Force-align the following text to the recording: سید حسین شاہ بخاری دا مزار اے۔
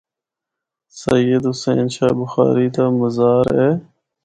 سید 0.99 1.43
حسین 1.49 1.85
شاہ 1.95 2.13
بخاری 2.19 2.67
دا 2.75 2.85
مزار 2.99 3.45
اے۔ 3.57 3.69